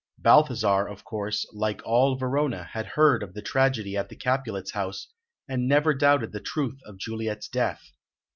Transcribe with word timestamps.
Balthasar, 0.17 0.87
of 0.87 1.03
course, 1.03 1.45
like 1.53 1.79
all 1.85 2.15
Verona, 2.15 2.63
had 2.63 2.87
heard 2.97 3.21
of 3.21 3.35
the 3.35 3.41
tragedy 3.43 3.95
at 3.95 4.09
the 4.09 4.15
Capulets' 4.15 4.71
house, 4.71 5.09
and 5.47 5.67
never 5.67 5.93
doubted 5.93 6.29
of 6.29 6.31
the 6.31 6.39
truth 6.39 6.79
of 6.87 6.97
Juliet's 6.97 7.47
death. 7.47 7.85